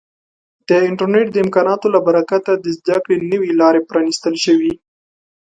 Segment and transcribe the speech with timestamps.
[0.67, 4.73] د انټرنیټ د امکاناتو له برکته د زده کړې نوې لارې پرانیستل شوي.